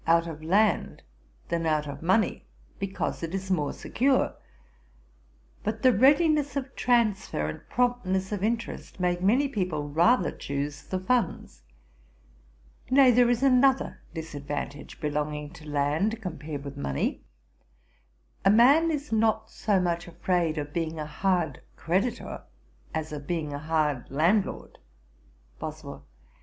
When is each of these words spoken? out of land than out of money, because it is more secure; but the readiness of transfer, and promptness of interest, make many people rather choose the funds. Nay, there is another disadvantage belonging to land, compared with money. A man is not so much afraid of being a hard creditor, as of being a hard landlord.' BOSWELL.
out 0.07 0.25
of 0.25 0.41
land 0.43 0.99
than 1.49 1.63
out 1.63 1.87
of 1.87 2.01
money, 2.01 2.43
because 2.79 3.21
it 3.21 3.35
is 3.35 3.51
more 3.51 3.71
secure; 3.71 4.33
but 5.63 5.83
the 5.83 5.93
readiness 5.93 6.55
of 6.55 6.75
transfer, 6.75 7.47
and 7.47 7.69
promptness 7.69 8.31
of 8.31 8.43
interest, 8.43 8.99
make 8.99 9.21
many 9.21 9.47
people 9.47 9.87
rather 9.89 10.31
choose 10.31 10.85
the 10.87 10.99
funds. 10.99 11.61
Nay, 12.89 13.11
there 13.11 13.29
is 13.29 13.43
another 13.43 14.01
disadvantage 14.15 14.99
belonging 14.99 15.51
to 15.51 15.69
land, 15.69 16.19
compared 16.19 16.63
with 16.63 16.75
money. 16.75 17.21
A 18.43 18.49
man 18.49 18.89
is 18.89 19.11
not 19.11 19.51
so 19.51 19.79
much 19.79 20.07
afraid 20.07 20.57
of 20.57 20.73
being 20.73 20.97
a 20.99 21.05
hard 21.05 21.61
creditor, 21.75 22.41
as 22.91 23.11
of 23.11 23.27
being 23.27 23.53
a 23.53 23.59
hard 23.59 24.09
landlord.' 24.09 24.79
BOSWELL. 25.59 26.03